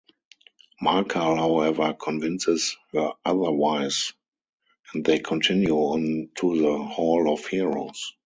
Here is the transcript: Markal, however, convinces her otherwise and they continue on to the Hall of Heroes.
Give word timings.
Markal, 0.81 1.37
however, 1.37 1.93
convinces 1.93 2.75
her 2.91 3.11
otherwise 3.23 4.13
and 4.95 5.05
they 5.05 5.19
continue 5.19 5.75
on 5.75 6.29
to 6.37 6.59
the 6.59 6.75
Hall 6.79 7.31
of 7.31 7.45
Heroes. 7.45 8.11